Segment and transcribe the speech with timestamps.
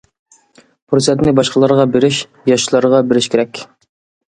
[0.93, 2.23] پۇرسەتنى باشقىلارغا بېرىش،
[2.55, 3.65] ياشلارغا بېرىش كېرەك.